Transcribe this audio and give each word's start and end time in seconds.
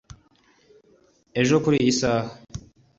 ejo 1.41 1.55
kuri 1.63 1.77
iyi 1.81 1.93
saha 1.99 2.29